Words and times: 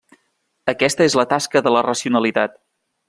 Aquesta 0.73 1.05
és 1.09 1.17
la 1.21 1.27
tasca 1.33 1.63
de 1.67 1.75
la 1.77 1.85
racionalitat. 1.89 2.59